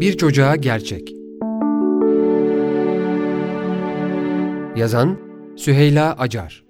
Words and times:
Bir 0.00 0.16
Çocuğa 0.16 0.56
Gerçek 0.56 1.14
Yazan 4.76 5.18
Süheyla 5.56 6.14
Acar 6.18 6.64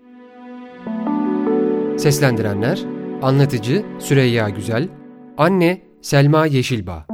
Seslendirenler 1.99 2.85
Anlatıcı 3.23 3.85
Süreyya 3.99 4.49
Güzel 4.49 4.89
Anne 5.39 5.83
Selma 6.03 6.47
Yeşilbağ 6.47 7.07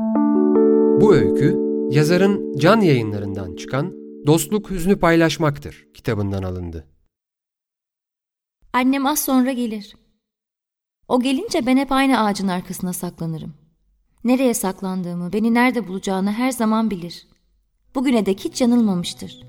Bu 1.00 1.14
öykü 1.14 1.56
yazarın 1.90 2.58
can 2.58 2.80
yayınlarından 2.80 3.56
çıkan 3.56 3.94
Dostluk 4.26 4.70
Hüznü 4.70 4.98
Paylaşmaktır 4.98 5.86
kitabından 5.94 6.42
alındı. 6.42 6.86
Annem 8.72 9.06
az 9.06 9.24
sonra 9.24 9.52
gelir. 9.52 9.96
O 11.08 11.20
gelince 11.20 11.66
ben 11.66 11.76
hep 11.76 11.92
aynı 11.92 12.20
ağacın 12.24 12.48
arkasına 12.48 12.92
saklanırım. 12.92 13.59
Nereye 14.24 14.54
saklandığımı, 14.54 15.32
beni 15.32 15.54
nerede 15.54 15.88
bulacağını 15.88 16.32
her 16.32 16.50
zaman 16.50 16.90
bilir. 16.90 17.26
Bugüne 17.94 18.26
dek 18.26 18.40
hiç 18.44 18.60
yanılmamıştır. 18.60 19.42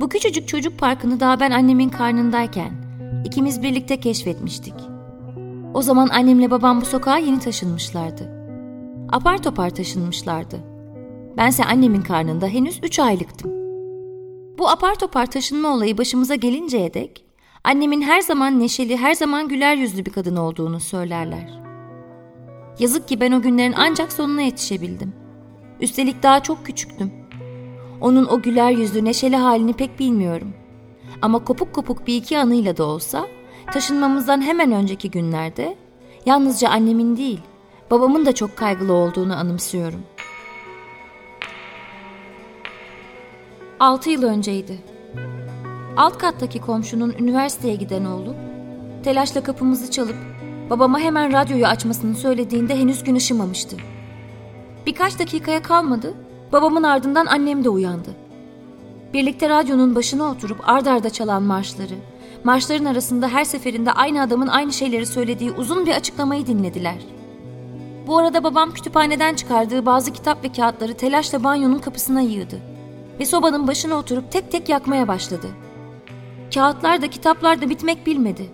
Bu 0.00 0.08
küçücük 0.08 0.48
çocuk 0.48 0.78
parkını 0.78 1.20
daha 1.20 1.40
ben 1.40 1.50
annemin 1.50 1.88
karnındayken 1.88 2.72
ikimiz 3.24 3.62
birlikte 3.62 4.00
keşfetmiştik. 4.00 4.74
O 5.74 5.82
zaman 5.82 6.08
annemle 6.08 6.50
babam 6.50 6.80
bu 6.80 6.84
sokağa 6.84 7.18
yeni 7.18 7.38
taşınmışlardı. 7.38 8.30
Apar 9.12 9.42
topar 9.42 9.70
taşınmışlardı. 9.70 10.60
Bense 11.36 11.64
annemin 11.64 12.02
karnında 12.02 12.46
henüz 12.46 12.80
üç 12.82 12.98
aylıktım. 12.98 13.50
Bu 14.58 14.68
apar 14.68 14.94
topar 14.94 15.26
taşınma 15.26 15.68
olayı 15.68 15.98
başımıza 15.98 16.34
gelinceye 16.34 16.94
dek 16.94 17.24
annemin 17.64 18.02
her 18.02 18.20
zaman 18.20 18.60
neşeli, 18.60 18.96
her 18.96 19.14
zaman 19.14 19.48
güler 19.48 19.76
yüzlü 19.76 20.06
bir 20.06 20.12
kadın 20.12 20.36
olduğunu 20.36 20.80
söylerler. 20.80 21.59
Yazık 22.78 23.08
ki 23.08 23.20
ben 23.20 23.32
o 23.32 23.42
günlerin 23.42 23.74
ancak 23.76 24.12
sonuna 24.12 24.42
yetişebildim. 24.42 25.12
Üstelik 25.80 26.22
daha 26.22 26.42
çok 26.42 26.66
küçüktüm. 26.66 27.12
Onun 28.00 28.26
o 28.26 28.42
güler 28.42 28.70
yüzlü, 28.70 29.04
neşeli 29.04 29.36
halini 29.36 29.72
pek 29.72 29.98
bilmiyorum. 29.98 30.54
Ama 31.22 31.44
kopuk 31.44 31.72
kopuk 31.72 32.06
bir 32.06 32.16
iki 32.16 32.38
anıyla 32.38 32.76
da 32.76 32.84
olsa 32.84 33.26
taşınmamızdan 33.72 34.42
hemen 34.42 34.72
önceki 34.72 35.10
günlerde 35.10 35.76
yalnızca 36.26 36.68
annemin 36.70 37.16
değil, 37.16 37.40
babamın 37.90 38.26
da 38.26 38.34
çok 38.34 38.56
kaygılı 38.56 38.92
olduğunu 38.92 39.36
anımsıyorum. 39.36 40.00
Altı 43.80 44.10
yıl 44.10 44.22
önceydi. 44.22 44.78
Alt 45.96 46.18
kattaki 46.18 46.60
komşunun 46.60 47.14
üniversiteye 47.18 47.74
giden 47.74 48.04
oğlu, 48.04 48.34
telaşla 49.04 49.42
kapımızı 49.42 49.90
çalıp 49.90 50.16
babama 50.70 50.98
hemen 50.98 51.32
radyoyu 51.32 51.66
açmasını 51.66 52.14
söylediğinde 52.14 52.76
henüz 52.76 53.04
gün 53.04 53.14
ışımamıştı. 53.14 53.76
Birkaç 54.86 55.18
dakikaya 55.18 55.62
kalmadı, 55.62 56.14
babamın 56.52 56.82
ardından 56.82 57.26
annem 57.26 57.64
de 57.64 57.68
uyandı. 57.68 58.10
Birlikte 59.12 59.48
radyonun 59.48 59.94
başına 59.94 60.24
oturup 60.24 60.68
ard 60.68 60.86
arda 60.86 61.10
çalan 61.10 61.42
marşları, 61.42 61.94
marşların 62.44 62.84
arasında 62.84 63.28
her 63.28 63.44
seferinde 63.44 63.92
aynı 63.92 64.22
adamın 64.22 64.46
aynı 64.46 64.72
şeyleri 64.72 65.06
söylediği 65.06 65.52
uzun 65.52 65.86
bir 65.86 65.92
açıklamayı 65.92 66.46
dinlediler. 66.46 66.98
Bu 68.06 68.18
arada 68.18 68.44
babam 68.44 68.70
kütüphaneden 68.70 69.34
çıkardığı 69.34 69.86
bazı 69.86 70.12
kitap 70.12 70.44
ve 70.44 70.52
kağıtları 70.52 70.94
telaşla 70.94 71.44
banyonun 71.44 71.78
kapısına 71.78 72.20
yığdı 72.20 72.60
ve 73.20 73.24
sobanın 73.24 73.66
başına 73.66 73.94
oturup 73.94 74.32
tek 74.32 74.52
tek 74.52 74.68
yakmaya 74.68 75.08
başladı. 75.08 75.46
Kağıtlar 76.54 77.02
da 77.02 77.10
kitaplar 77.10 77.60
da 77.60 77.70
bitmek 77.70 78.06
bilmedi. 78.06 78.50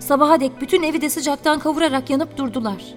Sabaha 0.00 0.40
dek 0.40 0.60
bütün 0.60 0.82
evi 0.82 1.00
de 1.00 1.10
sıcaktan 1.10 1.58
kavurarak 1.58 2.10
yanıp 2.10 2.36
durdular. 2.36 2.94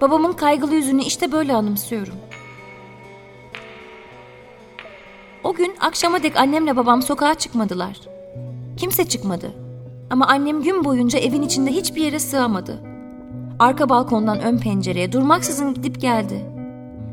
Babamın 0.00 0.32
kaygılı 0.32 0.74
yüzünü 0.74 1.02
işte 1.02 1.32
böyle 1.32 1.54
anımsıyorum. 1.54 2.14
O 5.44 5.54
gün 5.54 5.74
akşama 5.80 6.22
dek 6.22 6.36
annemle 6.36 6.76
babam 6.76 7.02
sokağa 7.02 7.34
çıkmadılar. 7.34 8.00
Kimse 8.76 9.04
çıkmadı. 9.08 9.52
Ama 10.10 10.26
annem 10.26 10.62
gün 10.62 10.84
boyunca 10.84 11.18
evin 11.18 11.42
içinde 11.42 11.70
hiçbir 11.70 12.02
yere 12.02 12.18
sığamadı. 12.18 12.80
Arka 13.58 13.88
balkondan 13.88 14.40
ön 14.40 14.58
pencereye 14.58 15.12
durmaksızın 15.12 15.74
gidip 15.74 16.00
geldi. 16.00 16.46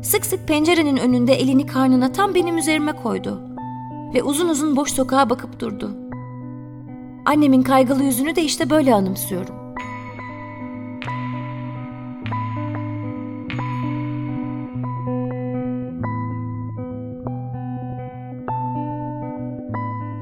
Sık 0.04 0.26
sık 0.26 0.48
pencerenin 0.48 0.98
önünde 0.98 1.34
elini 1.34 1.66
karnına 1.66 2.12
tam 2.12 2.36
benim 2.36 2.58
üzerime 2.58 2.94
koydu. 2.94 3.42
Ve 4.14 4.24
uzun 4.24 4.50
uzun 4.50 4.76
boş 4.76 4.94
sokağa 4.94 5.30
bakıp 5.30 5.60
durdu. 5.60 5.92
Annemin 7.26 7.62
kaygılı 7.62 8.04
yüzünü 8.04 8.36
de 8.36 8.44
işte 8.44 8.70
böyle 8.70 8.94
anımsıyorum. 8.94 9.56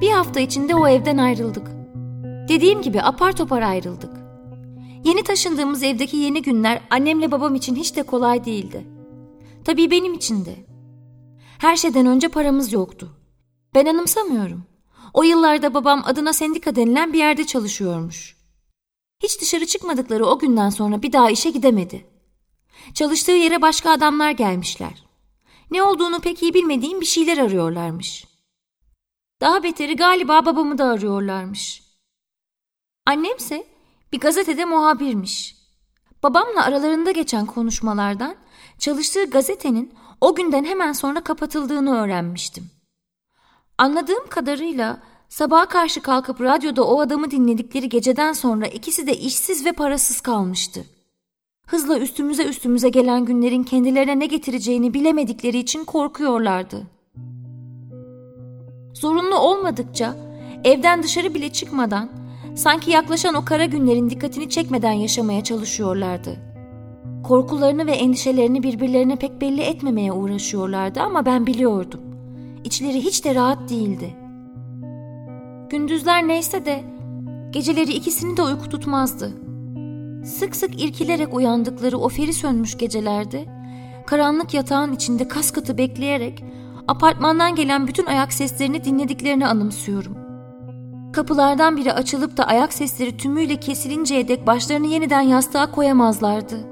Bir 0.01 0.11
hafta 0.11 0.39
içinde 0.39 0.75
o 0.75 0.87
evden 0.87 1.17
ayrıldık. 1.17 1.67
Dediğim 2.49 2.81
gibi 2.81 3.01
apar 3.01 3.31
topar 3.31 3.61
ayrıldık. 3.61 4.13
Yeni 5.03 5.23
taşındığımız 5.23 5.83
evdeki 5.83 6.17
yeni 6.17 6.41
günler 6.41 6.81
annemle 6.89 7.31
babam 7.31 7.55
için 7.55 7.75
hiç 7.75 7.95
de 7.95 8.03
kolay 8.03 8.45
değildi. 8.45 8.87
Tabii 9.63 9.91
benim 9.91 10.13
için 10.13 10.45
de. 10.45 10.55
Her 11.57 11.75
şeyden 11.75 12.05
önce 12.05 12.27
paramız 12.27 12.73
yoktu. 12.73 13.09
Ben 13.75 13.85
anımsamıyorum. 13.85 14.69
O 15.14 15.24
yıllarda 15.24 15.74
babam 15.74 16.03
adına 16.06 16.34
sendika 16.34 16.75
denilen 16.75 17.14
bir 17.14 17.18
yerde 17.18 17.46
çalışıyormuş. 17.46 18.38
Hiç 19.24 19.42
dışarı 19.42 19.66
çıkmadıkları 19.66 20.25
o 20.25 20.40
günden 20.40 20.70
sonra 20.70 21.02
bir 21.02 21.14
daha 21.14 21.30
işe 21.30 21.50
gidemedi. 21.50 22.06
Çalıştığı 22.94 23.31
yere 23.31 23.62
başka 23.62 23.92
adamlar 23.92 24.31
gelmişler. 24.31 25.03
Ne 25.72 25.84
olduğunu 25.84 26.20
pek 26.20 26.44
iyi 26.44 26.53
bilmediğim 26.53 27.02
bir 27.02 27.06
şeyler 27.06 27.38
arıyorlarmış. 27.38 28.25
Daha 29.42 29.64
beteri 29.64 29.96
galiba 29.96 30.46
babamı 30.46 30.78
da 30.78 30.86
arıyorlarmış. 30.86 31.84
Annemse 33.06 33.68
bir 34.14 34.20
gazetede 34.20 34.66
muhabirmiş. 34.66 35.56
Babamla 36.24 36.64
aralarında 36.64 37.12
geçen 37.12 37.46
konuşmalardan 37.46 38.36
çalıştığı 38.78 39.30
gazetenin 39.30 39.94
o 40.22 40.36
günden 40.36 40.66
hemen 40.66 40.94
sonra 40.94 41.24
kapatıldığını 41.24 41.96
öğrenmiştim. 41.96 42.78
Anladığım 43.79 44.28
kadarıyla 44.29 44.97
sabaha 45.29 45.66
karşı 45.66 46.01
kalkıp 46.01 46.41
radyoda 46.41 46.84
o 46.88 47.00
adamı 47.00 47.31
dinledikleri 47.31 47.90
geceden 47.90 48.34
sonra 48.34 48.67
ikisi 48.67 49.07
de 49.07 49.17
işsiz 49.17 49.66
ve 49.66 49.72
parasız 49.72 50.22
kalmıştı. 50.22 50.85
Hızla 51.67 52.00
üstümüze 52.00 52.44
üstümüze 52.44 52.90
gelen 52.90 53.25
günlerin 53.25 53.63
kendilerine 53.63 54.19
ne 54.19 54.25
getireceğini 54.25 54.94
bilemedikleri 54.94 55.57
için 55.57 55.85
korkuyorlardı. 55.85 56.88
Zorunlu 58.94 59.35
olmadıkça 59.35 60.16
evden 60.63 61.03
dışarı 61.03 61.34
bile 61.34 61.51
çıkmadan 61.51 62.09
sanki 62.56 62.91
yaklaşan 62.91 63.35
o 63.35 63.46
kara 63.46 63.66
günlerin 63.66 64.09
dikkatini 64.09 64.50
çekmeden 64.50 64.94
yaşamaya 64.94 65.44
çalışıyorlardı. 65.44 66.35
Korkularını 67.28 67.88
ve 67.88 67.91
endişelerini 67.91 68.63
birbirlerine 68.63 69.16
pek 69.16 69.41
belli 69.41 69.61
etmemeye 69.61 70.11
uğraşıyorlardı 70.11 71.01
ama 71.01 71.25
ben 71.25 71.47
biliyordum. 71.47 72.09
İçleri 72.64 73.02
hiç 73.02 73.25
de 73.25 73.36
rahat 73.36 73.70
değildi. 73.70 74.16
Gündüzler 75.70 76.28
neyse 76.28 76.66
de 76.66 76.84
geceleri 77.52 77.94
ikisini 77.94 78.38
de 78.38 78.42
uyku 78.42 78.70
tutmazdı. 78.70 79.34
Sık 80.25 80.56
sık 80.56 80.84
irkilerek 80.84 81.34
uyandıkları 81.34 81.97
o 81.97 82.09
feri 82.09 82.34
sönmüş 82.34 82.78
gecelerde 82.78 83.46
karanlık 84.08 84.53
yatağın 84.53 84.94
içinde 84.94 85.28
kas 85.28 85.52
katı 85.52 85.78
bekleyerek 85.78 86.44
apartmandan 86.88 87.56
gelen 87.56 87.88
bütün 87.88 88.06
ayak 88.06 88.34
seslerini 88.34 88.84
dinlediklerini 88.84 89.47
anımsıyorum. 89.47 90.18
Kapılardan 91.14 91.78
biri 91.78 91.94
açılıp 91.94 92.38
da 92.38 92.44
ayak 92.44 92.74
sesleri 92.74 93.18
tümüyle 93.18 93.59
kesilinceye 93.59 94.28
dek 94.28 94.47
başlarını 94.47 94.88
yeniden 94.88 95.22
yastığa 95.22 95.72
koyamazlardı. 95.72 96.68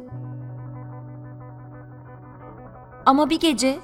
Ama 3.06 3.30
bir 3.30 3.40
gece 3.40 3.78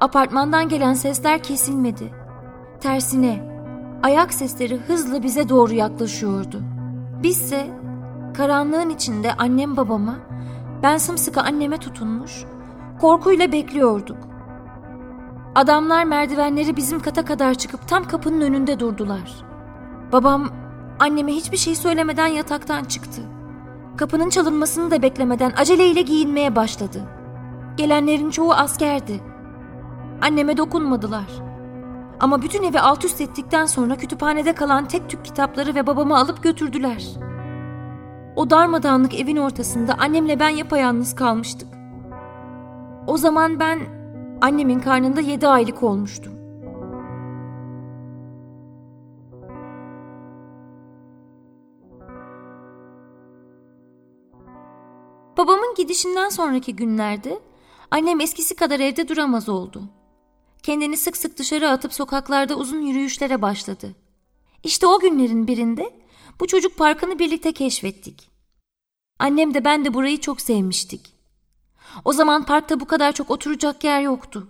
Apartmandan 0.00 0.68
gelen 0.68 0.94
sesler 0.94 1.42
kesilmedi. 1.42 2.12
Tersine 2.80 3.42
ayak 4.02 4.34
sesleri 4.34 4.76
hızla 4.76 5.22
bize 5.22 5.48
doğru 5.48 5.74
yaklaşıyordu. 5.74 6.62
Bizse 7.22 7.66
karanlığın 8.34 8.90
içinde 8.90 9.32
annem 9.34 9.76
babama, 9.76 10.16
ben 10.82 10.98
sımsıkı 10.98 11.40
anneme 11.40 11.76
tutunmuş, 11.76 12.44
korkuyla 13.00 13.52
bekliyorduk. 13.52 14.16
Adamlar 15.54 16.04
merdivenleri 16.04 16.76
bizim 16.76 17.00
kata 17.00 17.24
kadar 17.24 17.54
çıkıp 17.54 17.88
tam 17.88 18.04
kapının 18.04 18.40
önünde 18.40 18.80
durdular. 18.80 19.34
Babam 20.12 20.50
anneme 20.98 21.32
hiçbir 21.32 21.56
şey 21.56 21.74
söylemeden 21.74 22.26
yataktan 22.26 22.84
çıktı. 22.84 23.22
Kapının 23.96 24.30
çalınmasını 24.30 24.90
da 24.90 25.02
beklemeden 25.02 25.52
aceleyle 25.56 26.02
giyinmeye 26.02 26.56
başladı. 26.56 27.02
Gelenlerin 27.76 28.30
çoğu 28.30 28.52
askerdi. 28.52 29.20
Anneme 30.22 30.56
dokunmadılar. 30.56 31.26
Ama 32.20 32.42
bütün 32.42 32.62
evi 32.62 32.80
alt 32.80 33.04
üst 33.04 33.20
ettikten 33.20 33.66
sonra 33.66 33.96
kütüphanede 33.96 34.54
kalan 34.54 34.88
tek 34.88 35.10
tük 35.10 35.24
kitapları 35.24 35.74
ve 35.74 35.86
babamı 35.86 36.18
alıp 36.18 36.42
götürdüler. 36.42 37.04
O 38.36 38.50
darmadağınlık 38.50 39.14
evin 39.14 39.36
ortasında 39.36 39.94
annemle 39.94 40.40
ben 40.40 40.48
yapayalnız 40.48 41.14
kalmıştık. 41.14 41.68
O 43.06 43.16
zaman 43.16 43.60
ben 43.60 43.80
annemin 44.40 44.80
karnında 44.80 45.20
yedi 45.20 45.48
aylık 45.48 45.82
olmuştum. 45.82 46.32
Babamın 55.36 55.74
gidişinden 55.76 56.28
sonraki 56.28 56.76
günlerde 56.76 57.38
annem 57.90 58.20
eskisi 58.20 58.56
kadar 58.56 58.80
evde 58.80 59.08
duramaz 59.08 59.48
oldu. 59.48 59.82
Kendini 60.62 60.96
sık 60.96 61.16
sık 61.16 61.38
dışarı 61.38 61.70
atıp 61.70 61.94
sokaklarda 61.94 62.54
uzun 62.54 62.80
yürüyüşlere 62.80 63.42
başladı. 63.42 63.94
İşte 64.64 64.86
o 64.86 65.00
günlerin 65.00 65.46
birinde 65.46 65.90
bu 66.40 66.46
çocuk 66.46 66.76
parkını 66.76 67.18
birlikte 67.18 67.52
keşfettik. 67.52 68.30
Annem 69.18 69.54
de 69.54 69.64
ben 69.64 69.84
de 69.84 69.94
burayı 69.94 70.20
çok 70.20 70.40
sevmiştik. 70.40 71.16
O 72.04 72.12
zaman 72.12 72.46
parkta 72.46 72.80
bu 72.80 72.84
kadar 72.84 73.12
çok 73.12 73.30
oturacak 73.30 73.84
yer 73.84 74.00
yoktu. 74.00 74.48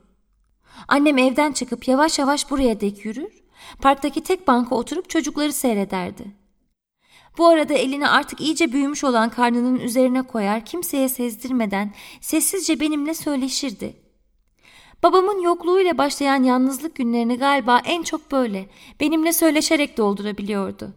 Annem 0.88 1.18
evden 1.18 1.52
çıkıp 1.52 1.88
yavaş 1.88 2.18
yavaş 2.18 2.50
buraya 2.50 2.80
dek 2.80 3.04
yürür, 3.04 3.32
parktaki 3.80 4.22
tek 4.22 4.48
banka 4.48 4.74
oturup 4.74 5.10
çocukları 5.10 5.52
seyrederdi. 5.52 6.24
Bu 7.38 7.46
arada 7.46 7.74
elini 7.74 8.08
artık 8.08 8.40
iyice 8.40 8.72
büyümüş 8.72 9.04
olan 9.04 9.30
karnının 9.30 9.80
üzerine 9.80 10.22
koyar, 10.22 10.64
kimseye 10.64 11.08
sezdirmeden 11.08 11.94
sessizce 12.20 12.80
benimle 12.80 13.14
söyleşirdi. 13.14 14.05
Babamın 15.02 15.40
yokluğuyla 15.40 15.98
başlayan 15.98 16.42
yalnızlık 16.42 16.94
günlerini 16.94 17.38
galiba 17.38 17.78
en 17.84 18.02
çok 18.02 18.32
böyle 18.32 18.68
benimle 19.00 19.32
söyleşerek 19.32 19.96
doldurabiliyordu. 19.96 20.92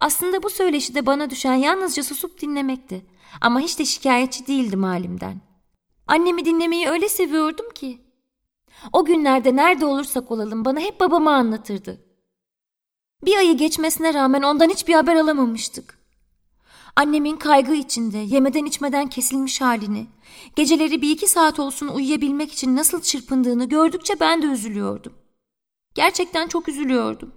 Aslında 0.00 0.42
bu 0.42 0.50
söyleşide 0.50 1.06
bana 1.06 1.30
düşen 1.30 1.54
yalnızca 1.54 2.02
susup 2.02 2.40
dinlemekti. 2.40 3.06
Ama 3.40 3.60
hiç 3.60 3.78
de 3.78 3.84
şikayetçi 3.84 4.46
değildim 4.46 4.82
halimden. 4.82 5.40
Annemi 6.06 6.44
dinlemeyi 6.44 6.88
öyle 6.88 7.08
seviyordum 7.08 7.70
ki. 7.70 8.00
O 8.92 9.04
günlerde 9.04 9.56
nerede 9.56 9.86
olursak 9.86 10.30
olalım 10.30 10.64
bana 10.64 10.80
hep 10.80 11.00
babamı 11.00 11.30
anlatırdı. 11.30 12.00
Bir 13.24 13.36
ayı 13.36 13.56
geçmesine 13.56 14.14
rağmen 14.14 14.42
ondan 14.42 14.68
hiçbir 14.68 14.94
haber 14.94 15.16
alamamıştık. 15.16 16.01
Annemin 16.96 17.36
kaygı 17.36 17.74
içinde, 17.74 18.18
yemeden 18.18 18.64
içmeden 18.64 19.06
kesilmiş 19.08 19.60
halini, 19.60 20.06
geceleri 20.56 21.02
bir 21.02 21.10
iki 21.10 21.28
saat 21.28 21.58
olsun 21.60 21.88
uyuyabilmek 21.88 22.52
için 22.52 22.76
nasıl 22.76 23.02
çırpındığını 23.02 23.68
gördükçe 23.68 24.20
ben 24.20 24.42
de 24.42 24.46
üzülüyordum. 24.46 25.12
Gerçekten 25.94 26.48
çok 26.48 26.68
üzülüyordum. 26.68 27.32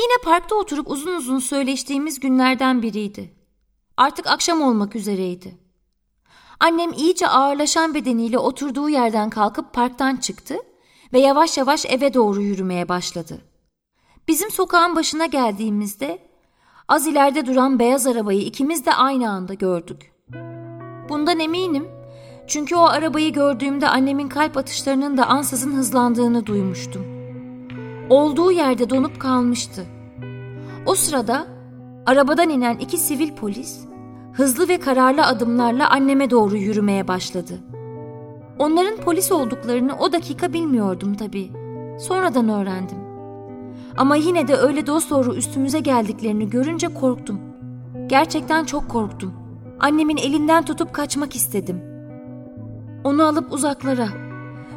Yine 0.00 0.22
parkta 0.24 0.54
oturup 0.54 0.90
uzun 0.90 1.16
uzun 1.16 1.38
söyleştiğimiz 1.38 2.20
günlerden 2.20 2.82
biriydi. 2.82 3.34
Artık 3.96 4.26
akşam 4.26 4.62
olmak 4.62 4.96
üzereydi. 4.96 5.58
Annem 6.60 6.92
iyice 6.92 7.28
ağırlaşan 7.28 7.94
bedeniyle 7.94 8.38
oturduğu 8.38 8.88
yerden 8.88 9.30
kalkıp 9.30 9.72
parktan 9.72 10.16
çıktı 10.16 10.56
ve 11.12 11.20
yavaş 11.20 11.58
yavaş 11.58 11.86
eve 11.86 12.14
doğru 12.14 12.42
yürümeye 12.42 12.88
başladı. 12.88 13.40
Bizim 14.28 14.50
sokağın 14.50 14.96
başına 14.96 15.26
geldiğimizde 15.26 16.33
az 16.88 17.06
ileride 17.06 17.46
duran 17.46 17.78
beyaz 17.78 18.06
arabayı 18.06 18.40
ikimiz 18.40 18.86
de 18.86 18.94
aynı 18.94 19.30
anda 19.30 19.54
gördük. 19.54 20.12
Bundan 21.08 21.40
eminim 21.40 21.88
çünkü 22.46 22.76
o 22.76 22.84
arabayı 22.84 23.32
gördüğümde 23.32 23.88
annemin 23.88 24.28
kalp 24.28 24.56
atışlarının 24.56 25.16
da 25.16 25.26
ansızın 25.26 25.72
hızlandığını 25.72 26.46
duymuştum. 26.46 27.02
Olduğu 28.10 28.52
yerde 28.52 28.90
donup 28.90 29.20
kalmıştı. 29.20 29.86
O 30.86 30.94
sırada 30.94 31.46
arabadan 32.06 32.48
inen 32.48 32.78
iki 32.78 32.98
sivil 32.98 33.34
polis 33.34 33.80
hızlı 34.32 34.68
ve 34.68 34.80
kararlı 34.80 35.26
adımlarla 35.26 35.90
anneme 35.90 36.30
doğru 36.30 36.56
yürümeye 36.56 37.08
başladı. 37.08 37.58
Onların 38.58 38.96
polis 38.96 39.32
olduklarını 39.32 39.98
o 39.98 40.12
dakika 40.12 40.52
bilmiyordum 40.52 41.14
tabii. 41.14 41.50
Sonradan 42.00 42.48
öğrendim. 42.48 43.03
Ama 43.96 44.16
yine 44.16 44.48
de 44.48 44.54
öyle 44.56 44.86
dosdoğru 44.86 45.34
üstümüze 45.34 45.80
geldiklerini 45.80 46.50
görünce 46.50 46.88
korktum. 46.88 47.40
Gerçekten 48.06 48.64
çok 48.64 48.88
korktum. 48.88 49.34
Annemin 49.80 50.16
elinden 50.16 50.64
tutup 50.64 50.92
kaçmak 50.92 51.36
istedim. 51.36 51.82
Onu 53.04 53.24
alıp 53.24 53.52
uzaklara, 53.52 54.08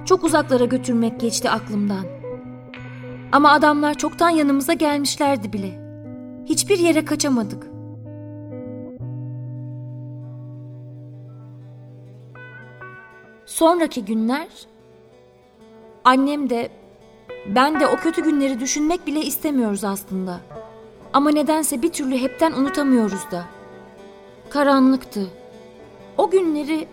çok 0.05 0.23
uzaklara 0.23 0.65
götürmek 0.65 1.19
geçti 1.19 1.49
aklımdan. 1.49 2.05
Ama 3.31 3.51
adamlar 3.51 3.93
çoktan 3.93 4.29
yanımıza 4.29 4.73
gelmişlerdi 4.73 5.53
bile. 5.53 5.87
Hiçbir 6.45 6.79
yere 6.79 7.05
kaçamadık. 7.05 7.67
Sonraki 13.45 14.05
günler 14.05 14.47
annem 16.05 16.49
de 16.49 16.69
ben 17.56 17.79
de 17.79 17.88
o 17.88 17.95
kötü 17.95 18.24
günleri 18.24 18.59
düşünmek 18.59 19.07
bile 19.07 19.21
istemiyoruz 19.21 19.83
aslında. 19.83 20.39
Ama 21.13 21.29
nedense 21.29 21.81
bir 21.81 21.91
türlü 21.91 22.18
hepten 22.18 22.51
unutamıyoruz 22.51 23.31
da. 23.31 23.45
Karanlıktı. 24.50 25.27
O 26.18 26.29
günleri 26.29 26.88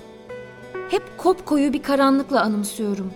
hep 0.91 1.19
kopkoyu 1.19 1.73
bir 1.73 1.83
karanlıkla 1.83 2.43
anımsıyorum. 2.43 3.13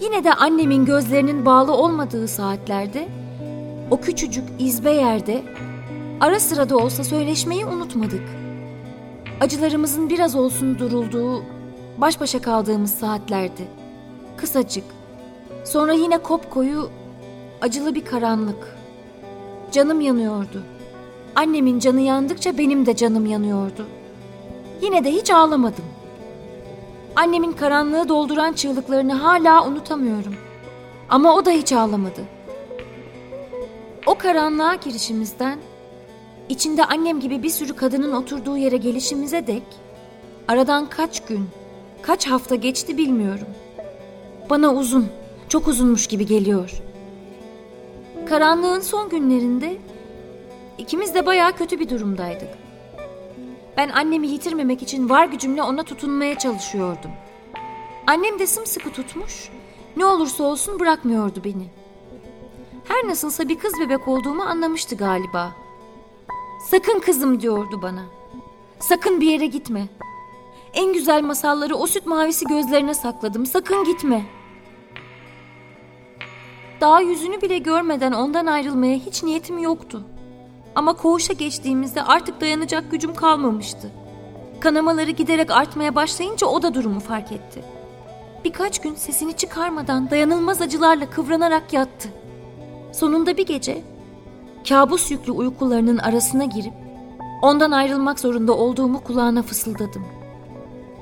Yine 0.00 0.24
de 0.24 0.34
annemin 0.34 0.84
gözlerinin 0.84 1.46
bağlı 1.46 1.72
olmadığı 1.72 2.28
saatlerde 2.28 3.08
o 3.90 4.00
küçücük 4.00 4.44
izbe 4.58 4.90
yerde 4.90 5.42
ara 6.20 6.40
sıra 6.40 6.70
da 6.70 6.76
olsa 6.76 7.04
söyleşmeyi 7.04 7.66
unutmadık. 7.66 8.22
Acılarımızın 9.40 10.10
biraz 10.10 10.34
olsun 10.36 10.78
durulduğu, 10.78 11.42
baş 11.98 12.20
başa 12.20 12.42
kaldığımız 12.42 12.94
saatlerdi. 12.94 13.62
Kısacık, 14.36 14.84
Sonra 15.64 15.92
yine 15.92 16.18
kopkoyu, 16.18 16.90
acılı 17.60 17.94
bir 17.94 18.04
karanlık. 18.04 18.76
Canım 19.72 20.00
yanıyordu. 20.00 20.62
Annemin 21.34 21.78
canı 21.78 22.00
yandıkça 22.00 22.58
benim 22.58 22.86
de 22.86 22.96
canım 22.96 23.26
yanıyordu. 23.26 23.86
Yine 24.82 25.04
de 25.04 25.12
hiç 25.12 25.30
ağlamadım. 25.30 25.84
Annemin 27.16 27.52
karanlığı 27.52 28.08
dolduran 28.08 28.52
çığlıklarını 28.52 29.14
hala 29.14 29.66
unutamıyorum. 29.66 30.34
Ama 31.08 31.34
o 31.34 31.44
da 31.44 31.50
hiç 31.50 31.72
ağlamadı. 31.72 32.20
O 34.06 34.14
karanlığa 34.14 34.74
girişimizden, 34.74 35.58
içinde 36.48 36.84
annem 36.84 37.20
gibi 37.20 37.42
bir 37.42 37.50
sürü 37.50 37.76
kadının 37.76 38.12
oturduğu 38.12 38.56
yere 38.56 38.76
gelişimize 38.76 39.46
dek, 39.46 39.62
aradan 40.48 40.88
kaç 40.88 41.24
gün, 41.24 41.48
kaç 42.02 42.26
hafta 42.26 42.54
geçti 42.54 42.98
bilmiyorum. 42.98 43.48
Bana 44.50 44.74
uzun, 44.74 45.08
çok 45.54 45.68
uzunmuş 45.68 46.06
gibi 46.06 46.26
geliyor. 46.26 46.70
Karanlığın 48.28 48.80
son 48.80 49.08
günlerinde 49.08 49.76
ikimiz 50.78 51.14
de 51.14 51.26
bayağı 51.26 51.52
kötü 51.52 51.80
bir 51.80 51.88
durumdaydık. 51.88 52.48
Ben 53.76 53.88
annemi 53.88 54.28
yitirmemek 54.28 54.82
için 54.82 55.10
var 55.10 55.26
gücümle 55.26 55.62
ona 55.62 55.82
tutunmaya 55.82 56.38
çalışıyordum. 56.38 57.10
Annem 58.06 58.38
de 58.38 58.46
sımsıkı 58.46 58.92
tutmuş, 58.92 59.50
ne 59.96 60.06
olursa 60.06 60.44
olsun 60.44 60.80
bırakmıyordu 60.80 61.44
beni. 61.44 61.68
Her 62.84 63.08
nasılsa 63.08 63.48
bir 63.48 63.58
kız 63.58 63.72
bebek 63.80 64.08
olduğumu 64.08 64.42
anlamıştı 64.42 64.96
galiba. 64.96 65.52
Sakın 66.70 67.00
kızım 67.00 67.40
diyordu 67.40 67.80
bana. 67.82 68.04
Sakın 68.80 69.20
bir 69.20 69.26
yere 69.26 69.46
gitme. 69.46 69.88
En 70.72 70.92
güzel 70.92 71.22
masalları 71.22 71.76
o 71.76 71.86
süt 71.86 72.06
mavisi 72.06 72.44
gözlerine 72.44 72.94
sakladım. 72.94 73.46
Sakın 73.46 73.84
gitme.'' 73.84 74.43
Daha 76.84 77.00
yüzünü 77.00 77.42
bile 77.42 77.58
görmeden 77.58 78.12
ondan 78.12 78.46
ayrılmaya 78.46 78.96
hiç 78.96 79.22
niyetim 79.22 79.58
yoktu. 79.58 80.02
Ama 80.74 80.92
koğuşa 80.92 81.32
geçtiğimizde 81.32 82.02
artık 82.02 82.40
dayanacak 82.40 82.90
gücüm 82.90 83.14
kalmamıştı. 83.14 83.90
Kanamaları 84.60 85.10
giderek 85.10 85.50
artmaya 85.50 85.94
başlayınca 85.94 86.46
o 86.46 86.62
da 86.62 86.74
durumu 86.74 87.00
fark 87.00 87.32
etti. 87.32 87.64
Birkaç 88.44 88.80
gün 88.80 88.94
sesini 88.94 89.32
çıkarmadan 89.32 90.10
dayanılmaz 90.10 90.60
acılarla 90.62 91.10
kıvranarak 91.10 91.72
yattı. 91.72 92.08
Sonunda 92.92 93.36
bir 93.36 93.46
gece 93.46 93.82
kabus 94.68 95.10
yüklü 95.10 95.32
uykularının 95.32 95.98
arasına 95.98 96.44
girip 96.44 96.74
ondan 97.42 97.70
ayrılmak 97.70 98.20
zorunda 98.20 98.52
olduğumu 98.52 99.00
kulağına 99.00 99.42
fısıldadım. 99.42 100.06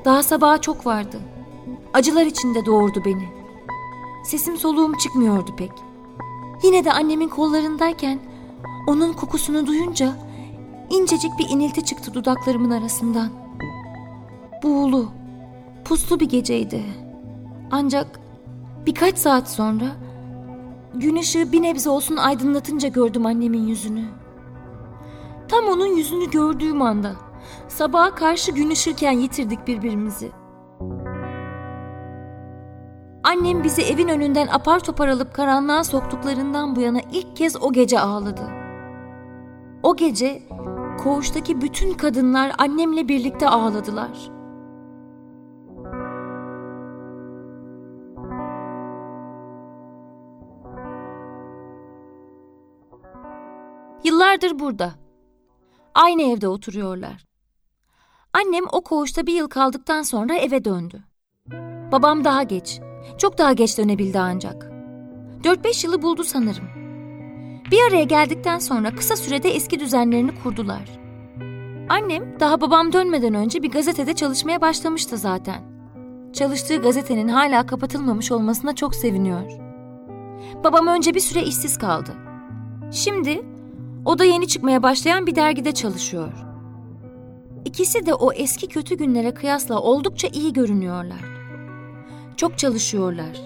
Daha 0.05 0.23
sabaha 0.23 0.61
çok 0.61 0.87
vardı. 0.87 1.17
Acılar 1.95 2.27
içinde 2.27 2.67
doğurdu 2.67 3.03
beni.'' 3.05 3.42
Sesim 4.23 4.57
soluğum 4.57 4.99
çıkmıyordu 4.99 5.57
pek. 5.57 5.73
Yine 6.63 6.85
de 6.85 6.93
annemin 6.93 7.29
kollarındayken 7.29 8.21
onun 8.87 9.13
kokusunu 9.13 9.67
duyunca 9.67 10.17
incecik 10.91 11.39
bir 11.39 11.49
inilti 11.49 11.85
çıktı 11.85 12.15
dudaklarımın 12.15 12.71
arasından. 12.71 13.29
Buğulu, 14.63 15.09
puslu 15.85 16.21
bir 16.21 16.29
geceydi. 16.29 16.85
Ancak 17.71 18.21
birkaç 18.87 19.19
saat 19.19 19.51
sonra 19.51 19.87
gün 20.95 21.17
ışığı 21.17 21.53
bir 21.53 21.63
nebze 21.63 21.91
olsun 21.91 22.17
aydınlatınca 22.17 22.89
gördüm 22.89 23.27
annemin 23.27 23.67
yüzünü. 23.67 24.05
Tam 25.49 25.65
onun 25.65 25.97
yüzünü 25.97 26.31
gördüğüm 26.31 26.83
anda 26.83 27.13
sabaha 27.69 28.15
karşı 28.15 28.53
gün 28.53 28.71
ışırken 28.71 29.13
yitirdik 29.13 29.67
birbirimizi. 29.67 30.42
Annem 33.25 33.65
bizi 33.65 33.83
evin 33.83 34.09
önünden 34.09 34.47
apar 34.47 34.81
topar 34.81 35.09
alıp 35.09 35.35
karanlığa 35.35 35.85
soktuklarından 35.85 36.77
bu 36.77 36.81
yana 36.81 37.01
ilk 37.13 37.37
kez 37.37 37.63
o 37.63 37.73
gece 37.73 38.01
ağladı. 38.01 38.51
O 39.83 39.97
gece 39.97 40.43
koğuştaki 41.03 41.61
bütün 41.61 41.95
kadınlar 41.95 42.53
annemle 42.59 43.09
birlikte 43.09 43.49
ağladılar. 43.49 44.31
Yıllardır 54.05 54.59
burada. 54.59 54.93
Aynı 55.95 56.23
evde 56.23 56.49
oturuyorlar. 56.49 57.27
Annem 58.33 58.65
o 58.73 58.81
koğuşta 58.81 59.27
bir 59.27 59.35
yıl 59.35 59.49
kaldıktan 59.49 60.03
sonra 60.03 60.35
eve 60.35 60.65
döndü. 60.65 61.03
Babam 61.93 62.25
daha 62.25 62.43
geç, 62.43 62.81
çok 63.19 63.39
daha 63.39 63.53
geç 63.53 63.79
dönebildi 63.79 64.19
ancak. 64.19 64.73
4-5 65.43 65.87
yılı 65.87 66.03
buldu 66.03 66.25
sanırım. 66.25 66.65
Bir 67.71 67.79
araya 67.89 68.05
geldikten 68.05 68.59
sonra 68.59 68.95
kısa 68.95 69.17
sürede 69.17 69.51
eski 69.51 69.81
düzenlerini 69.81 70.31
kurdular. 70.43 71.03
Annem 71.89 72.41
daha 72.41 72.61
babam 72.61 72.93
dönmeden 72.93 73.35
önce 73.35 73.63
bir 73.63 73.71
gazetede 73.71 74.15
çalışmaya 74.15 74.61
başlamıştı 74.61 75.17
zaten. 75.17 75.63
Çalıştığı 76.33 76.77
gazetenin 76.77 77.29
hala 77.29 77.67
kapatılmamış 77.67 78.33
olmasına 78.33 78.75
çok 78.75 78.95
seviniyor. 78.95 79.53
Babam 80.65 80.87
önce 80.87 81.15
bir 81.15 81.21
süre 81.21 81.43
işsiz 81.43 81.79
kaldı. 81.79 82.11
Şimdi 82.93 83.43
o 84.05 84.19
da 84.19 84.25
yeni 84.25 84.49
çıkmaya 84.49 84.83
başlayan 84.83 85.27
bir 85.27 85.35
dergide 85.35 85.73
çalışıyor. 85.73 86.33
İkisi 87.65 88.07
de 88.07 88.15
o 88.15 88.33
eski 88.33 88.69
kötü 88.69 88.95
günlere 88.95 89.35
kıyasla 89.35 89.81
oldukça 89.81 90.29
iyi 90.29 90.53
görünüyorlar. 90.53 91.32
Çok 92.37 92.59
çalışıyorlar. 92.59 93.41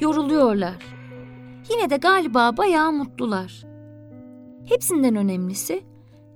Yoruluyorlar. 0.00 0.76
Yine 1.70 1.90
de 1.90 1.96
galiba 1.96 2.56
bayağı 2.56 2.92
mutlular. 2.92 3.64
Hepsinden 4.68 5.16
önemlisi 5.16 5.84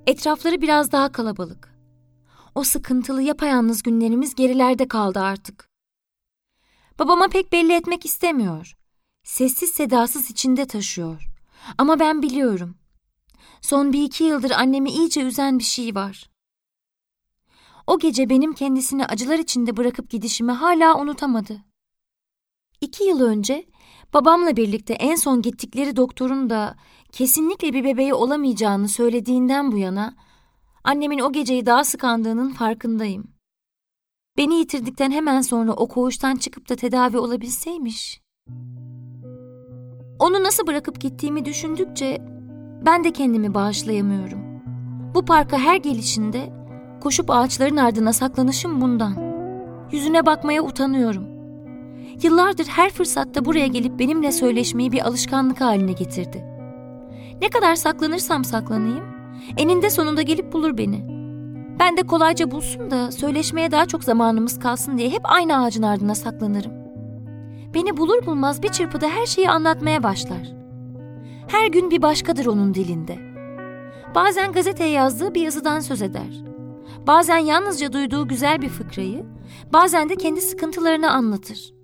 etrafları 0.06 0.60
biraz 0.62 0.92
daha 0.92 1.12
kalabalık. 1.12 1.78
O 2.54 2.64
sıkıntılı 2.64 3.22
yapayalnız 3.22 3.82
günlerimiz 3.82 4.34
gerilerde 4.34 4.88
kaldı 4.88 5.20
artık. 5.20 5.68
Babama 6.98 7.28
pek 7.28 7.52
belli 7.52 7.72
etmek 7.72 8.04
istemiyor. 8.04 8.74
Sessiz 9.22 9.70
sedasız 9.70 10.30
içinde 10.30 10.66
taşıyor. 10.66 11.28
Ama 11.78 11.98
ben 11.98 12.22
biliyorum. 12.22 12.76
Son 13.60 13.92
bir 13.92 14.02
iki 14.02 14.24
yıldır 14.24 14.50
annemi 14.50 14.90
iyice 14.90 15.22
üzen 15.22 15.58
bir 15.58 15.64
şey 15.64 15.94
var. 15.94 16.30
O 17.86 17.98
gece 17.98 18.30
benim 18.30 18.52
kendisini 18.52 19.06
acılar 19.06 19.38
içinde 19.38 19.76
bırakıp 19.76 20.10
gidişimi 20.10 20.52
hala 20.52 21.00
unutamadı. 21.00 21.67
İki 22.80 23.04
yıl 23.04 23.20
önce 23.20 23.64
babamla 24.14 24.56
birlikte 24.56 24.94
en 24.94 25.16
son 25.16 25.42
gittikleri 25.42 25.96
doktorun 25.96 26.50
da 26.50 26.76
kesinlikle 27.12 27.72
bir 27.72 27.84
bebeği 27.84 28.14
olamayacağını 28.14 28.88
söylediğinden 28.88 29.72
bu 29.72 29.78
yana 29.78 30.14
annemin 30.84 31.18
o 31.18 31.32
geceyi 31.32 31.66
daha 31.66 31.84
sıkandığının 31.84 32.50
farkındayım. 32.50 33.30
Beni 34.36 34.54
yitirdikten 34.54 35.10
hemen 35.10 35.40
sonra 35.40 35.72
o 35.72 35.88
koğuştan 35.88 36.36
çıkıp 36.36 36.68
da 36.68 36.76
tedavi 36.76 37.18
olabilseymiş. 37.18 38.20
Onu 40.18 40.42
nasıl 40.42 40.66
bırakıp 40.66 41.00
gittiğimi 41.00 41.44
düşündükçe 41.44 42.18
ben 42.86 43.04
de 43.04 43.12
kendimi 43.12 43.54
bağışlayamıyorum. 43.54 44.38
Bu 45.14 45.24
parka 45.24 45.58
her 45.58 45.76
gelişinde 45.76 46.52
koşup 47.00 47.30
ağaçların 47.30 47.76
ardına 47.76 48.12
saklanışım 48.12 48.80
bundan. 48.80 49.16
Yüzüne 49.92 50.26
bakmaya 50.26 50.62
utanıyorum. 50.62 51.37
Yıllardır 52.22 52.66
her 52.66 52.90
fırsatta 52.90 53.44
buraya 53.44 53.66
gelip 53.66 53.98
benimle 53.98 54.32
söyleşmeyi 54.32 54.92
bir 54.92 55.06
alışkanlık 55.06 55.60
haline 55.60 55.92
getirdi. 55.92 56.44
Ne 57.42 57.48
kadar 57.50 57.74
saklanırsam 57.74 58.44
saklanayım, 58.44 59.04
eninde 59.56 59.90
sonunda 59.90 60.22
gelip 60.22 60.52
bulur 60.52 60.78
beni. 60.78 61.18
Ben 61.78 61.96
de 61.96 62.02
kolayca 62.02 62.50
bulsun 62.50 62.90
da 62.90 63.12
söyleşmeye 63.12 63.70
daha 63.70 63.86
çok 63.86 64.04
zamanımız 64.04 64.58
kalsın 64.58 64.98
diye 64.98 65.10
hep 65.10 65.20
aynı 65.24 65.62
ağacın 65.62 65.82
ardına 65.82 66.14
saklanırım. 66.14 66.72
Beni 67.74 67.96
bulur 67.96 68.26
bulmaz 68.26 68.62
bir 68.62 68.68
çırpıda 68.68 69.08
her 69.08 69.26
şeyi 69.26 69.50
anlatmaya 69.50 70.02
başlar. 70.02 70.52
Her 71.48 71.66
gün 71.66 71.90
bir 71.90 72.02
başkadır 72.02 72.46
onun 72.46 72.74
dilinde. 72.74 73.18
Bazen 74.14 74.52
gazeteye 74.52 74.90
yazdığı 74.90 75.34
bir 75.34 75.42
yazıdan 75.42 75.80
söz 75.80 76.02
eder. 76.02 76.44
Bazen 77.06 77.38
yalnızca 77.38 77.92
duyduğu 77.92 78.28
güzel 78.28 78.62
bir 78.62 78.68
fıkrayı, 78.68 79.26
bazen 79.72 80.08
de 80.08 80.16
kendi 80.16 80.40
sıkıntılarını 80.40 81.10
anlatır. 81.10 81.77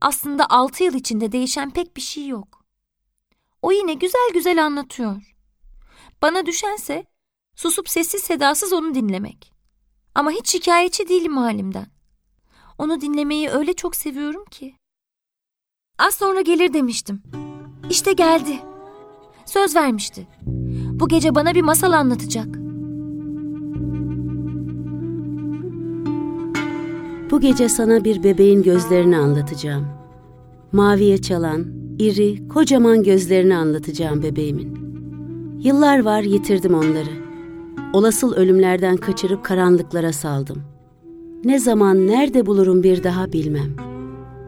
Aslında 0.00 0.46
altı 0.50 0.84
yıl 0.84 0.94
içinde 0.94 1.32
değişen 1.32 1.70
pek 1.70 1.96
bir 1.96 2.00
şey 2.00 2.26
yok. 2.26 2.64
O 3.62 3.72
yine 3.72 3.94
güzel 3.94 4.30
güzel 4.34 4.64
anlatıyor. 4.64 5.34
Bana 6.22 6.46
düşense 6.46 7.04
susup 7.56 7.88
sessiz 7.88 8.22
sedasız 8.22 8.72
onu 8.72 8.94
dinlemek. 8.94 9.52
Ama 10.14 10.30
hiç 10.30 10.50
şikayetçi 10.50 11.08
değilim 11.08 11.36
halimden. 11.36 11.86
Onu 12.78 13.00
dinlemeyi 13.00 13.48
öyle 13.48 13.74
çok 13.74 13.96
seviyorum 13.96 14.44
ki. 14.44 14.76
Az 15.98 16.14
sonra 16.14 16.40
gelir 16.40 16.72
demiştim. 16.72 17.22
İşte 17.90 18.12
geldi. 18.12 18.60
Söz 19.46 19.76
vermişti. 19.76 20.28
Bu 20.92 21.08
gece 21.08 21.34
bana 21.34 21.54
bir 21.54 21.62
masal 21.62 21.92
anlatacak. 21.92 22.59
Bu 27.30 27.40
gece 27.40 27.68
sana 27.68 28.04
bir 28.04 28.22
bebeğin 28.22 28.62
gözlerini 28.62 29.16
anlatacağım. 29.16 29.86
Maviye 30.72 31.18
çalan, 31.18 31.66
iri, 31.98 32.48
kocaman 32.48 33.02
gözlerini 33.02 33.56
anlatacağım 33.56 34.22
bebeğimin. 34.22 34.78
Yıllar 35.60 36.02
var 36.04 36.22
yitirdim 36.22 36.74
onları. 36.74 37.10
Olasıl 37.92 38.34
ölümlerden 38.34 38.96
kaçırıp 38.96 39.44
karanlıklara 39.44 40.12
saldım. 40.12 40.62
Ne 41.44 41.58
zaman 41.58 42.06
nerede 42.06 42.46
bulurum 42.46 42.82
bir 42.82 43.04
daha 43.04 43.32
bilmem. 43.32 43.76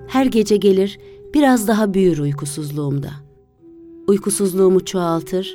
Her 0.06 0.26
gece 0.26 0.56
gelir 0.56 0.98
biraz 1.34 1.68
daha 1.68 1.94
büyür 1.94 2.18
uykusuzluğumda.'' 2.18 3.32
Uykusuzluğumu 4.06 4.84
çoğaltır, 4.84 5.54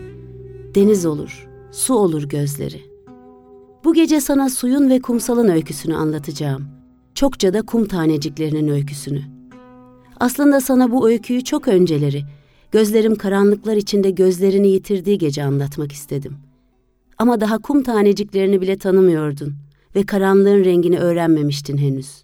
deniz 0.75 1.05
olur, 1.05 1.49
su 1.71 1.93
olur 1.93 2.23
gözleri. 2.23 2.81
Bu 3.83 3.93
gece 3.93 4.21
sana 4.21 4.49
suyun 4.49 4.89
ve 4.89 5.01
kumsalın 5.01 5.47
öyküsünü 5.47 5.95
anlatacağım. 5.95 6.76
Çokça 7.17 7.53
da 7.53 7.61
kum 7.61 7.87
taneciklerinin 7.87 8.67
öyküsünü. 8.67 9.21
Aslında 10.19 10.61
sana 10.61 10.91
bu 10.91 11.09
öyküyü 11.09 11.43
çok 11.43 11.67
önceleri, 11.67 12.23
gözlerim 12.71 13.15
karanlıklar 13.15 13.75
içinde 13.75 14.09
gözlerini 14.09 14.67
yitirdiği 14.67 15.17
gece 15.17 15.43
anlatmak 15.43 15.91
istedim. 15.91 16.37
Ama 17.17 17.41
daha 17.41 17.57
kum 17.57 17.83
taneciklerini 17.83 18.61
bile 18.61 18.77
tanımıyordun 18.77 19.53
ve 19.95 20.05
karanlığın 20.05 20.65
rengini 20.65 20.99
öğrenmemiştin 20.99 21.77
henüz. 21.77 22.23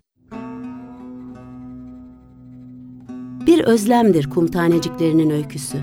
Bir 3.47 3.59
özlemdir 3.59 4.29
kum 4.29 4.47
taneciklerinin 4.47 5.29
öyküsü 5.29 5.77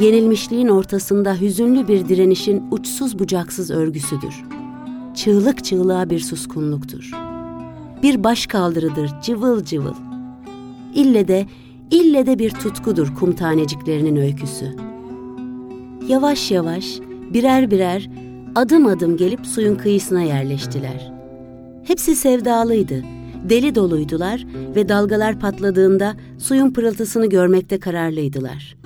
yenilmişliğin 0.00 0.68
ortasında 0.68 1.40
hüzünlü 1.40 1.88
bir 1.88 2.08
direnişin 2.08 2.62
uçsuz 2.70 3.18
bucaksız 3.18 3.70
örgüsüdür. 3.70 4.42
Çığlık 5.14 5.64
çığlığa 5.64 6.10
bir 6.10 6.20
suskunluktur. 6.20 7.23
Bir 8.04 8.24
baş 8.24 8.46
kaldırıdır 8.46 9.10
cıvıl 9.22 9.64
cıvıl. 9.64 9.94
İlle 10.94 11.28
de, 11.28 11.46
ille 11.90 12.26
de 12.26 12.38
bir 12.38 12.50
tutkudur 12.50 13.14
kum 13.14 13.32
taneciklerinin 13.32 14.16
öyküsü. 14.16 14.76
Yavaş 16.08 16.50
yavaş, 16.50 16.98
birer 17.34 17.70
birer, 17.70 18.10
adım 18.54 18.86
adım 18.86 19.16
gelip 19.16 19.46
suyun 19.46 19.76
kıyısına 19.76 20.22
yerleştiler. 20.22 21.12
Hepsi 21.84 22.16
sevdalıydı, 22.16 23.02
deli 23.48 23.74
doluydular 23.74 24.46
ve 24.76 24.88
dalgalar 24.88 25.40
patladığında 25.40 26.16
suyun 26.38 26.70
pırıltısını 26.70 27.26
görmekte 27.26 27.80
kararlıydılar.'' 27.80 28.84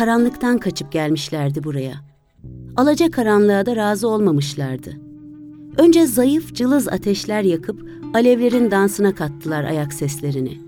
karanlıktan 0.00 0.58
kaçıp 0.58 0.92
gelmişlerdi 0.92 1.64
buraya. 1.64 1.94
Alaca 2.76 3.10
karanlığa 3.10 3.66
da 3.66 3.76
razı 3.76 4.08
olmamışlardı. 4.08 5.09
Önce 5.76 6.06
zayıf 6.06 6.54
cılız 6.54 6.88
ateşler 6.88 7.42
yakıp 7.42 7.88
alevlerin 8.14 8.70
dansına 8.70 9.14
kattılar 9.14 9.64
ayak 9.64 9.92
seslerini. 9.92 10.58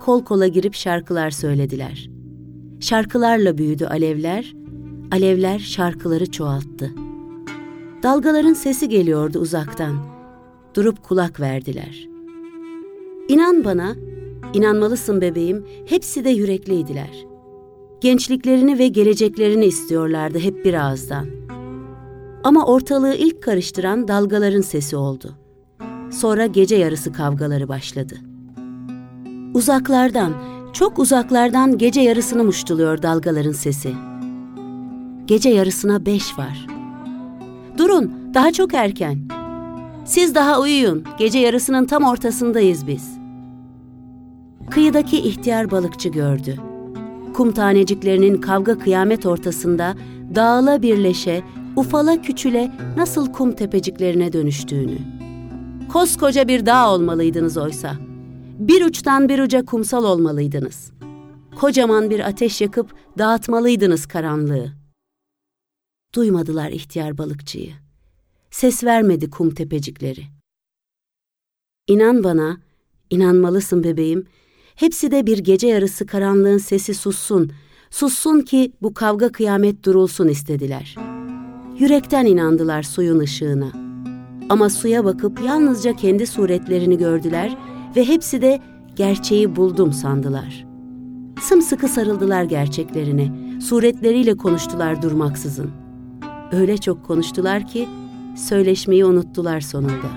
Kol 0.00 0.24
kola 0.24 0.46
girip 0.46 0.74
şarkılar 0.74 1.30
söylediler. 1.30 2.10
Şarkılarla 2.80 3.58
büyüdü 3.58 3.86
alevler, 3.86 4.54
alevler 5.12 5.58
şarkıları 5.58 6.30
çoğalttı. 6.30 6.90
Dalgaların 8.02 8.52
sesi 8.52 8.88
geliyordu 8.88 9.38
uzaktan. 9.38 9.96
Durup 10.76 11.02
kulak 11.02 11.40
verdiler. 11.40 12.08
İnan 13.28 13.64
bana, 13.64 13.96
inanmalısın 14.54 15.20
bebeğim, 15.20 15.66
hepsi 15.86 16.24
de 16.24 16.30
yürekliydiler. 16.30 17.26
Gençliklerini 18.00 18.78
ve 18.78 18.88
geleceklerini 18.88 19.64
istiyorlardı 19.64 20.38
hep 20.38 20.64
bir 20.64 20.74
ağızdan. 20.74 21.37
Ama 22.44 22.64
ortalığı 22.66 23.14
ilk 23.14 23.42
karıştıran 23.42 24.08
dalgaların 24.08 24.60
sesi 24.60 24.96
oldu. 24.96 25.34
Sonra 26.10 26.46
gece 26.46 26.76
yarısı 26.76 27.12
kavgaları 27.12 27.68
başladı. 27.68 28.14
Uzaklardan, 29.54 30.32
çok 30.72 30.98
uzaklardan 30.98 31.78
gece 31.78 32.00
yarısını 32.00 32.44
muştuluyor 32.44 33.02
dalgaların 33.02 33.52
sesi. 33.52 33.94
Gece 35.26 35.48
yarısına 35.48 36.06
beş 36.06 36.38
var. 36.38 36.66
Durun, 37.78 38.12
daha 38.34 38.52
çok 38.52 38.74
erken. 38.74 39.18
Siz 40.04 40.34
daha 40.34 40.60
uyuyun, 40.60 41.04
gece 41.18 41.38
yarısının 41.38 41.84
tam 41.84 42.04
ortasındayız 42.04 42.86
biz. 42.86 43.18
Kıyıdaki 44.70 45.18
ihtiyar 45.18 45.70
balıkçı 45.70 46.08
gördü. 46.08 46.56
Kum 47.34 47.52
taneciklerinin 47.52 48.40
kavga 48.40 48.78
kıyamet 48.78 49.26
ortasında 49.26 49.94
dağıla 50.34 50.82
birleşe, 50.82 51.42
ufala 51.78 52.22
küçüle 52.22 52.72
nasıl 52.96 53.32
kum 53.32 53.52
tepeciklerine 53.52 54.32
dönüştüğünü. 54.32 54.98
Koskoca 55.88 56.48
bir 56.48 56.66
dağ 56.66 56.94
olmalıydınız 56.94 57.56
oysa. 57.56 57.96
Bir 58.58 58.84
uçtan 58.84 59.28
bir 59.28 59.38
uca 59.38 59.64
kumsal 59.64 60.04
olmalıydınız. 60.04 60.92
Kocaman 61.56 62.10
bir 62.10 62.20
ateş 62.20 62.60
yakıp 62.60 62.94
dağıtmalıydınız 63.18 64.06
karanlığı. 64.06 64.72
Duymadılar 66.14 66.70
ihtiyar 66.70 67.18
balıkçıyı. 67.18 67.72
Ses 68.50 68.84
vermedi 68.84 69.30
kum 69.30 69.50
tepecikleri. 69.50 70.24
İnan 71.88 72.24
bana, 72.24 72.56
inanmalısın 73.10 73.84
bebeğim, 73.84 74.26
hepsi 74.74 75.10
de 75.10 75.26
bir 75.26 75.38
gece 75.38 75.66
yarısı 75.66 76.06
karanlığın 76.06 76.58
sesi 76.58 76.94
sussun, 76.94 77.52
sussun 77.90 78.40
ki 78.40 78.72
bu 78.82 78.94
kavga 78.94 79.32
kıyamet 79.32 79.84
durulsun 79.84 80.28
istediler. 80.28 81.07
Yürekten 81.78 82.26
inandılar 82.26 82.82
suyun 82.82 83.18
ışığına. 83.18 83.72
Ama 84.48 84.70
suya 84.70 85.04
bakıp 85.04 85.40
yalnızca 85.46 85.92
kendi 85.96 86.26
suretlerini 86.26 86.98
gördüler 86.98 87.56
ve 87.96 88.04
hepsi 88.04 88.42
de 88.42 88.60
gerçeği 88.96 89.56
buldum 89.56 89.92
sandılar. 89.92 90.66
Sımsıkı 91.40 91.88
sarıldılar 91.88 92.42
gerçeklerine, 92.42 93.32
suretleriyle 93.60 94.36
konuştular 94.36 95.02
durmaksızın. 95.02 95.70
Öyle 96.52 96.78
çok 96.78 97.04
konuştular 97.06 97.66
ki 97.66 97.88
söyleşmeyi 98.36 99.04
unuttular 99.04 99.60
sonunda. 99.60 100.10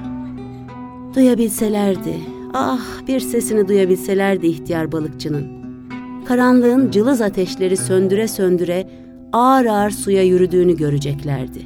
Duyabilselerdi, 1.16 2.16
ah 2.54 3.08
bir 3.08 3.20
sesini 3.20 3.68
duyabilselerdi 3.68 4.48
ihtiyar 4.48 4.92
balıkçının. 4.92 5.48
Karanlığın 6.26 6.92
cılız 6.92 7.22
ateşleri 7.22 7.78
söndüre 7.78 8.28
söndüre 8.28 9.01
ağır 9.34 9.66
ağır 9.66 9.92
suya 9.92 10.24
yürüdüğünü 10.24 10.78
göreceklerdi. 10.78 11.60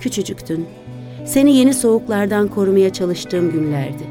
Küçücüktün. 0.00 0.66
Seni 1.26 1.56
yeni 1.56 1.74
soğuklardan 1.74 2.48
korumaya 2.48 2.92
çalıştığım 2.92 3.52
günlerdi. 3.52 4.04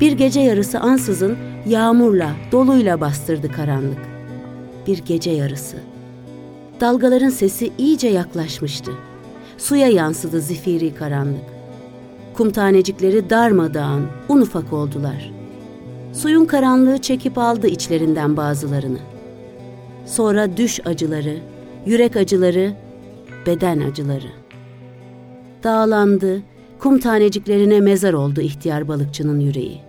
Bir 0.00 0.12
gece 0.12 0.40
yarısı 0.40 0.80
ansızın 0.80 1.36
yağmurla, 1.66 2.30
doluyla 2.52 3.00
bastırdı 3.00 3.52
karanlık. 3.52 3.98
Bir 4.86 4.98
gece 4.98 5.30
yarısı. 5.30 5.76
Dalgaların 6.80 7.28
sesi 7.30 7.72
iyice 7.78 8.08
yaklaşmıştı. 8.08 8.92
Suya 9.58 9.88
yansıdı 9.88 10.40
zifiri 10.40 10.94
karanlık. 10.94 11.44
Kum 12.34 12.50
tanecikleri 12.50 13.30
darmadağın, 13.30 14.06
un 14.28 14.40
ufak 14.40 14.72
oldular. 14.72 15.39
Suyun 16.12 16.44
karanlığı 16.44 16.98
çekip 16.98 17.38
aldı 17.38 17.66
içlerinden 17.66 18.36
bazılarını. 18.36 18.98
Sonra 20.06 20.56
düş 20.56 20.86
acıları, 20.86 21.36
yürek 21.86 22.16
acıları, 22.16 22.72
beden 23.46 23.80
acıları. 23.80 24.30
Dağlandı, 25.64 26.42
kum 26.78 26.98
taneciklerine 26.98 27.80
mezar 27.80 28.12
oldu 28.12 28.40
ihtiyar 28.40 28.88
balıkçının 28.88 29.40
yüreği. 29.40 29.80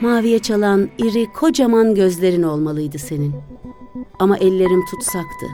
Maviye 0.00 0.38
çalan 0.38 0.88
iri 0.98 1.26
kocaman 1.32 1.94
gözlerin 1.94 2.42
olmalıydı 2.42 2.98
senin. 2.98 3.34
Ama 4.18 4.36
ellerim 4.36 4.84
tutsaktı. 4.90 5.46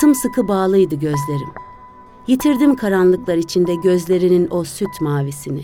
Sımsıkı 0.00 0.48
bağlıydı 0.48 0.94
gözlerim. 0.94 1.48
Yitirdim 2.26 2.76
karanlıklar 2.76 3.36
içinde 3.36 3.74
gözlerinin 3.74 4.48
o 4.50 4.64
süt 4.64 5.00
mavisini. 5.00 5.62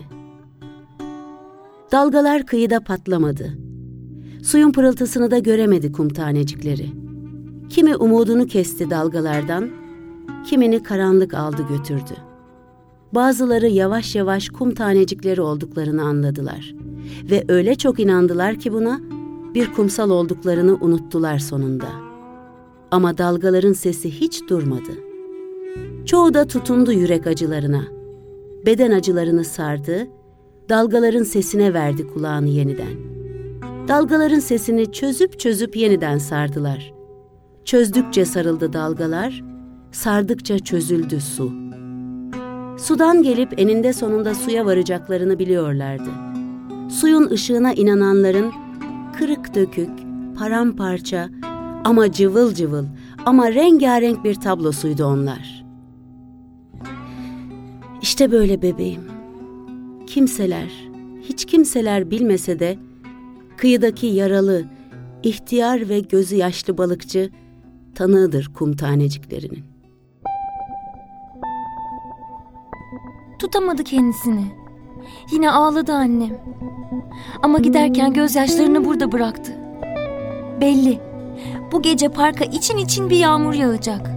Dalgalar 1.95 2.47
kıyıda 2.47 2.81
patlamadı. 2.81 3.53
Suyun 4.43 4.73
pırıltısını 4.73 5.31
da 5.31 5.39
göremedi 5.39 5.93
kum 5.93 6.09
tanecikleri. 6.09 6.87
Kimi 7.69 7.97
umudunu 7.97 8.47
kesti 8.47 8.91
dalgalardan, 8.91 9.71
kimini 10.47 10.83
karanlık 10.83 11.35
aldı 11.35 11.67
götürdü. 11.69 12.17
Bazıları 13.13 13.69
yavaş 13.69 14.15
yavaş 14.15 14.49
kum 14.49 14.75
tanecikleri 14.75 15.41
olduklarını 15.41 16.03
anladılar 16.03 16.75
ve 17.31 17.45
öyle 17.49 17.75
çok 17.75 18.01
inandılar 18.01 18.55
ki 18.55 18.73
buna 18.73 19.01
bir 19.55 19.73
kumsal 19.73 20.11
olduklarını 20.11 20.75
unuttular 20.81 21.39
sonunda. 21.39 21.89
Ama 22.91 23.19
dalgaların 23.19 23.73
sesi 23.73 24.11
hiç 24.11 24.49
durmadı. 24.49 24.93
Çoğu 26.07 26.35
da 26.35 26.47
tutundu 26.47 26.93
yürek 26.93 27.27
acılarına. 27.27 27.85
Beden 28.67 28.91
acılarını 28.91 29.45
sardı, 29.45 30.09
dalgaların 30.69 31.23
sesine 31.23 31.75
verdi 31.75 32.07
kulağını 32.07 32.49
yeniden. 32.49 33.15
Dalgaların 33.89 34.39
sesini 34.39 34.93
çözüp 34.93 35.41
çözüp 35.41 35.77
yeniden 35.77 36.19
sardılar. 36.19 36.93
Çözdükçe 37.65 38.25
sarıldı 38.25 38.73
dalgalar, 38.73 39.45
sardıkça 39.93 40.59
çözüldü 40.59 41.21
su. 41.21 41.53
Sudan 42.79 43.23
gelip 43.23 43.61
eninde 43.61 43.93
sonunda 43.93 44.35
suya 44.35 44.67
varacaklarını 44.67 45.39
biliyorlardı. 45.39 46.11
Suyun 46.91 47.31
ışığına 47.31 47.73
inananların 47.73 48.53
kırık 49.19 49.55
dökük, 49.55 49.91
paramparça 50.39 51.29
ama 51.85 52.13
cıvıl 52.13 52.55
cıvıl 52.55 52.85
ama 53.27 53.53
rengarenk 53.53 54.25
bir 54.25 54.35
tablosuydu 54.35 55.05
onlar. 55.05 55.65
İşte 58.03 58.33
böyle 58.33 58.63
bebeğim. 58.63 59.14
Kimseler, 60.07 60.89
hiç 61.23 61.45
kimseler 61.45 62.11
bilmese 62.11 62.59
de 62.59 62.79
kıyıdaki 63.57 64.07
yaralı, 64.07 64.65
ihtiyar 65.23 65.89
ve 65.89 66.01
gözü 66.01 66.37
yaşlı 66.37 66.79
balıkçı 66.79 67.31
tanığıdır 67.95 68.51
kum 68.55 68.77
taneciklerinin. 68.77 69.65
Tutamadı 73.39 73.85
kendisini. 73.85 74.45
Yine 75.33 75.51
ağladı 75.51 75.93
annem. 75.93 76.39
Ama 77.43 77.59
giderken 77.59 78.13
gözyaşlarını 78.13 78.85
burada 78.85 79.13
bıraktı. 79.13 79.53
Belli. 80.61 81.01
Bu 81.73 81.83
gece 81.83 82.09
parka 82.09 82.45
için 82.45 82.77
için 82.77 83.11
bir 83.11 83.17
yağmur 83.17 83.55
yağacak. 83.55 84.11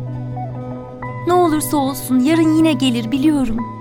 Ne 1.28 1.34
olursa 1.34 1.78
olsun 1.78 2.20
yarın 2.20 2.58
yine 2.58 2.74
gelir 2.74 3.12
biliyorum. 3.12 3.77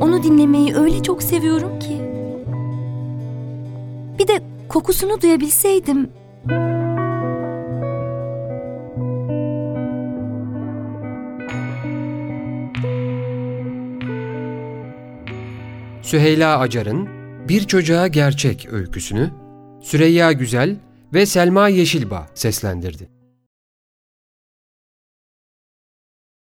Onu 0.00 0.22
dinlemeyi 0.22 0.74
öyle 0.74 1.02
çok 1.02 1.22
seviyorum 1.22 1.78
ki. 1.78 2.00
Bir 4.18 4.28
de 4.28 4.42
kokusunu 4.68 5.20
duyabilseydim. 5.20 6.10
Süheyla 16.02 16.58
Acar'ın 16.58 17.08
Bir 17.48 17.60
Çocuğa 17.60 18.06
Gerçek 18.06 18.68
öyküsünü 18.72 19.30
Süreyya 19.82 20.32
Güzel 20.32 20.76
ve 21.14 21.26
Selma 21.26 21.68
Yeşilbağ 21.68 22.26
seslendirdi. 22.34 23.19